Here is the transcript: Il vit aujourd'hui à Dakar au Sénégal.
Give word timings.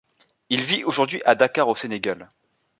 Il 0.49 0.61
vit 0.63 0.83
aujourd'hui 0.83 1.21
à 1.25 1.35
Dakar 1.35 1.67
au 1.67 1.75
Sénégal. 1.75 2.27